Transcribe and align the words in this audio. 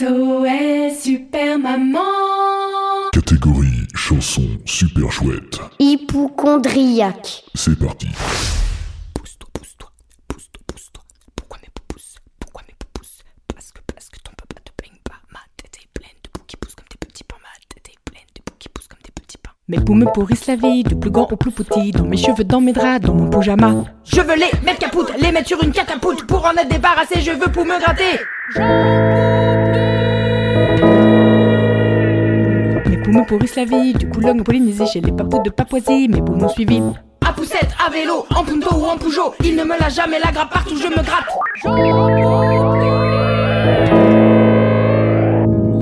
SOS 0.00 0.98
Super 1.02 1.58
Maman 1.58 2.00
Catégorie 3.12 3.86
chanson 3.94 4.44
super 4.64 5.12
chouette. 5.12 5.60
Hypochondriaque. 5.78 7.44
C'est 7.54 7.78
parti. 7.78 8.06
Pousse-toi, 9.12 9.50
pousse-toi, 9.52 9.90
pousse-toi, 10.26 10.62
pousse-toi. 10.66 11.02
Pourquoi 11.36 11.58
mes 11.60 11.68
pousses 11.86 12.14
Pourquoi 12.38 12.62
mes 12.66 12.74
pousses 12.94 13.18
Parce 13.54 13.72
que, 13.72 13.80
parce 13.94 14.08
que 14.08 14.18
ton 14.20 14.30
papa 14.38 14.58
te 14.64 14.72
plaigne 14.78 14.96
pas. 15.04 15.16
Ma 15.34 15.40
tête 15.58 15.76
est 15.82 15.88
pleine 15.92 16.16
de 16.24 16.30
poux 16.30 16.44
qui 16.46 16.56
poussent 16.56 16.76
comme 16.76 16.88
des 16.90 17.06
petits 17.06 17.24
pains. 17.24 17.36
Ma 17.42 17.50
tête 17.68 17.88
est 17.92 18.10
pleine 18.10 18.24
de 18.34 18.40
poux 18.42 18.54
qui 18.58 18.68
poussent 18.70 18.88
comme 18.88 19.02
des 19.04 19.12
petits 19.12 19.36
pains. 19.36 19.50
Mes 19.68 19.80
poux 19.80 19.94
me 19.94 20.06
pourrissent 20.14 20.46
la 20.46 20.56
vie, 20.56 20.82
du 20.82 20.96
plus 20.96 21.10
grand 21.10 21.30
au 21.30 21.36
plus 21.36 21.52
petit. 21.52 21.90
Dans 21.90 22.06
mes 22.06 22.16
cheveux, 22.16 22.44
dans 22.44 22.62
mes 22.62 22.72
draps, 22.72 23.04
dans 23.04 23.14
mon 23.14 23.28
pyjama. 23.28 23.84
Je 24.04 24.22
veux 24.22 24.36
les 24.36 24.50
mettre 24.64 24.78
capoute, 24.78 25.12
les 25.20 25.30
mettre 25.30 25.48
sur 25.48 25.62
une 25.62 25.72
catapulte. 25.72 26.26
Pour 26.26 26.46
en 26.46 26.52
être 26.52 26.70
débarrassé, 26.70 27.20
je 27.20 27.32
veux 27.32 27.52
pour 27.52 27.66
me 27.66 27.78
gratter. 27.78 28.18
Mes 28.56 29.69
pourrissent 33.26 33.56
la 33.56 33.64
vie, 33.64 33.92
du 33.92 34.08
Coulomb 34.08 34.38
au 34.38 34.44
Polynésie, 34.44 34.86
chez 34.86 35.00
les 35.00 35.12
papous 35.12 35.42
de 35.42 35.50
Papouasie, 35.50 36.08
mes 36.08 36.22
poux 36.22 36.34
m'ont 36.34 36.48
suivi. 36.48 36.80
À 37.26 37.32
poussette, 37.32 37.70
à 37.84 37.90
vélo, 37.90 38.24
en 38.34 38.44
punto 38.44 38.74
ou 38.74 38.84
en 38.84 38.96
Peugeot, 38.96 39.34
il 39.44 39.56
ne 39.56 39.64
me 39.64 39.78
lâche 39.78 39.94
jamais 39.94 40.18
la 40.24 40.32
grappe 40.32 40.52
partout, 40.52 40.76
je 40.76 40.86
me 40.88 41.02
gratte. 41.02 41.28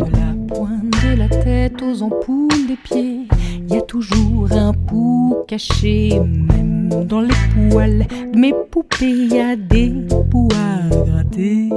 De 0.00 0.10
la 0.12 0.34
pointe 0.48 0.90
de 1.04 1.16
la 1.18 1.28
tête 1.28 1.82
aux 1.82 2.02
ampoules 2.02 2.66
des 2.68 2.76
pieds, 2.76 3.28
il 3.68 3.74
y 3.74 3.78
a 3.78 3.82
toujours 3.82 4.48
un 4.52 4.72
pou 4.72 5.36
caché, 5.46 6.18
même 6.20 7.06
dans 7.06 7.20
les 7.20 7.34
poils 7.70 8.06
de 8.32 8.38
mes 8.38 8.54
poupées, 8.70 9.10
il 9.10 9.34
y 9.34 9.40
a 9.40 9.56
des 9.56 9.92
poux 10.30 10.48
à 10.52 10.88
gratter. 10.94 11.70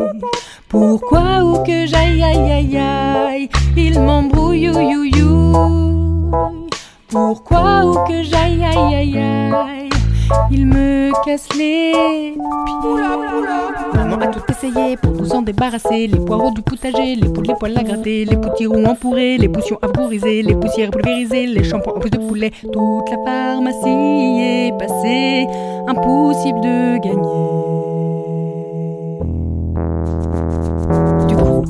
Pourquoi 0.68 1.44
ou 1.44 1.64
que 1.64 1.86
j'aille 1.88 2.24
aïe 2.24 2.52
aïe 2.52 2.78
aïe, 2.78 3.50
il 3.76 4.00
m'embrouille 4.00 4.60
you 4.60 4.80
you 4.80 5.04
you. 5.04 5.09
Casse 11.30 11.50
les. 11.56 12.34
Maman 13.94 14.18
a 14.20 14.28
tout 14.28 14.42
essayé 14.50 14.98
pour 14.98 15.12
nous 15.12 15.32
en 15.32 15.44
débarrasser. 15.44 16.08
Les 16.08 16.20
poireaux 16.20 16.52
du 16.52 16.62
potager, 16.64 17.16
les 17.16 17.30
poules, 17.30 17.46
les 17.46 17.54
poils 17.54 17.78
à 17.78 17.84
gratter, 17.84 18.26
les 18.26 18.38
poutirons 18.38 18.84
empourrés, 18.86 19.38
les 19.38 19.50
potions 19.50 19.78
vaporisées, 19.80 20.42
les 20.42 20.56
poussières 20.56 20.90
pulvérisées, 20.90 21.46
les 21.46 21.64
shampoings 21.64 21.94
en 21.94 22.00
plus 22.00 22.10
de 22.10 22.18
poulet. 22.18 22.52
Toute 22.74 23.10
la 23.12 23.18
pharmacie 23.26 24.40
est 24.42 24.74
passée, 24.80 25.46
impossible 25.88 26.62
de 26.62 26.98
gagner. 27.06 27.46
Du 31.28 31.36
coup, 31.36 31.64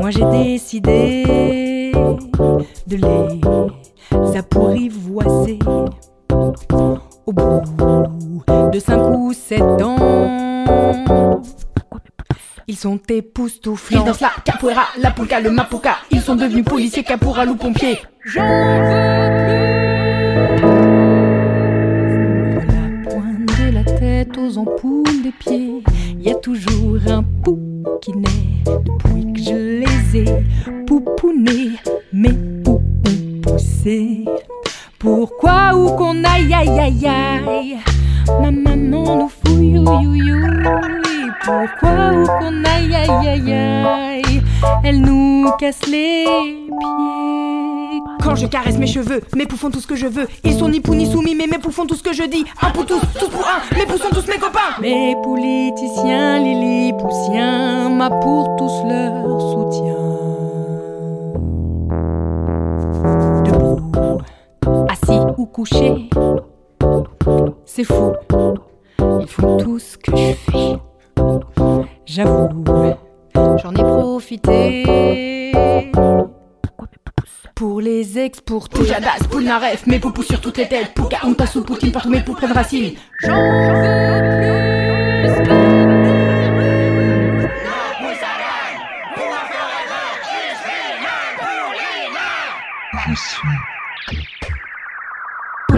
moi 0.00 0.10
j'ai 0.10 0.24
décidé 0.32 1.92
de 2.86 2.96
les 2.96 3.40
Ils 12.68 12.76
sont 12.76 12.98
époustouflants. 13.08 14.00
Ils 14.00 14.04
dansent 14.04 14.20
la 14.20 14.32
capoeira, 14.44 14.86
la 14.98 15.12
polka, 15.12 15.38
le 15.40 15.50
mapuka. 15.50 15.98
Ils 16.10 16.20
sont 16.20 16.34
devenus 16.34 16.64
policiers, 16.64 17.04
caporal 17.04 17.48
ou 17.48 17.54
pompiers. 17.54 17.98
J'en 18.24 18.42
veux 18.42 19.46
plus. 19.46 19.76
De 22.52 22.66
la 22.66 23.08
pointe 23.08 23.46
de 23.46 23.72
la 23.72 23.84
tête 23.84 24.36
aux 24.36 24.58
ampoules 24.58 25.22
des 25.22 25.30
pieds, 25.30 25.84
il 26.18 26.22
y 26.22 26.30
a 26.30 26.34
toujours 26.34 26.98
un 27.08 27.22
pou 27.22 27.58
qui 28.02 28.12
naît 28.12 28.64
depuis 28.64 29.32
que 29.32 29.40
je 29.40 29.84
les 29.84 30.22
ai 30.22 30.44
poupounés. 30.86 31.78
Mes 32.12 32.32
poux 32.64 32.82
ont 33.06 33.40
poussé. 33.42 34.24
Pourquoi 34.98 35.76
ou 35.76 35.90
qu'on 35.94 36.24
aille 36.24 36.52
aïe 36.52 36.80
aïe 36.80 37.06
aïe 37.06 37.78
Ma 38.40 38.50
maman 38.50 39.16
nous 39.16 39.28
Oui, 39.86 40.20
Pourquoi 41.44 42.12
ou 42.12 42.26
qu'on 42.26 42.64
aille 42.64 42.94
aïe 42.94 43.28
aïe 43.28 43.52
aïe 43.52 44.42
Elle 44.82 45.00
nous 45.00 45.50
casse 45.58 45.86
les 45.86 46.24
pieds 46.24 48.02
Quand 48.22 48.34
je 48.34 48.46
caresse 48.46 48.78
mes 48.78 48.86
cheveux, 48.86 49.20
mes 49.36 49.46
poux 49.46 49.56
font 49.56 49.70
tout 49.70 49.80
ce 49.80 49.86
que 49.86 49.94
je 49.96 50.06
veux 50.06 50.26
Ils 50.44 50.58
sont 50.58 50.68
ni 50.68 50.80
pou 50.80 50.94
ni 50.94 51.10
soumis 51.10 51.34
mais 51.34 51.46
mes 51.46 51.58
poux 51.58 51.70
font 51.70 51.86
tout 51.86 51.94
ce 51.94 52.02
que 52.02 52.12
je 52.12 52.24
dis 52.24 52.44
Un 52.62 52.70
pour 52.70 52.84
tous, 52.84 53.00
tous 53.18 53.28
pour 53.28 53.46
un, 53.46 53.76
mes 53.76 53.86
poux 53.86 53.96
sont 53.98 54.10
tous 54.10 54.26
mes 54.26 54.38
copains 54.38 54.80
Mes 54.80 55.14
politiciens, 55.22 56.38
les 56.40 56.54
lillipoussiens 56.54 57.88
Ma 57.90 58.10
pour 58.10 58.56
tous 58.56 58.72
leur 58.88 59.40
soutien 59.40 59.94
Debout 63.44 63.80
assis 64.88 65.20
ou 65.36 65.46
couché. 65.46 66.08
C'est 67.64 67.84
fou, 67.84 68.12
ils 69.20 69.26
font 69.26 69.56
tout 69.56 69.78
ce 69.78 69.96
que 69.96 70.16
je 70.16 70.32
fais. 70.50 70.76
J'avoue, 72.04 72.64
j'en 73.34 73.72
ai 73.72 73.82
profité. 73.82 75.52
Pour 77.54 77.80
les 77.80 78.18
exporter. 78.18 78.78
Poujadas, 78.78 79.18
Poulnaref, 79.30 79.86
mes 79.86 79.98
poupous 79.98 80.22
sur 80.22 80.40
toutes 80.40 80.58
les 80.58 80.68
têtes. 80.68 80.92
Pouka, 80.94 81.18
Onta 81.24 81.46
sous 81.46 81.62
Poutine, 81.62 81.90
partout 81.90 82.10
mes 82.10 82.20
poux 82.20 82.34
prennent 82.34 82.52
racine. 82.52 82.92
J'en 83.22 83.34
veux 83.34 85.06
Poule 85.24 85.46
Nord 85.46 85.56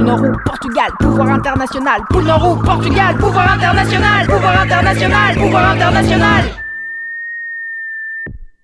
ou 0.03 0.38
Portugal, 0.44 0.91
pouvoir 0.98 1.28
international. 1.31 2.00
Poule 2.10 2.26
Nord 2.26 2.44
ou 2.44 2.56
Portugal, 2.62 3.16
pouvoir 3.16 3.53
international. 3.54 4.26
Pouvoir 4.26 4.62
international, 4.62 5.34
pouvoir 5.34 5.70
international. 5.72 6.44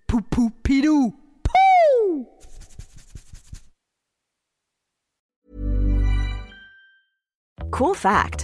Poupou 0.07 0.51
pilou. 0.63 1.13
Pou 1.43 2.27
Cool 7.71 7.95
fact 7.95 8.44